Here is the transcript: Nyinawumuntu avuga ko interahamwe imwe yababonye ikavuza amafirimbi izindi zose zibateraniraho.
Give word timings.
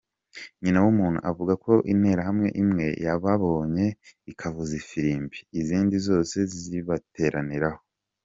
Nyinawumuntu 0.61 1.19
avuga 1.29 1.53
ko 1.63 1.73
interahamwe 1.93 2.47
imwe 2.63 2.85
yababonye 3.05 3.85
ikavuza 4.31 4.73
amafirimbi 4.77 5.37
izindi 5.59 5.95
zose 6.07 6.35
zibateraniraho. 6.55 7.81